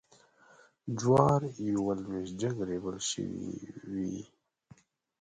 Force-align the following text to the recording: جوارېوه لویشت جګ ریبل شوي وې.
جوارېوه 0.99 1.93
لویشت 2.03 2.33
جګ 2.41 2.55
ریبل 2.69 2.97
شوي 3.09 3.47
وې. 3.91 4.15